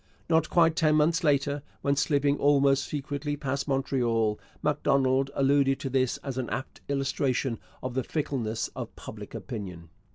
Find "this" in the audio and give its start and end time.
5.91-6.17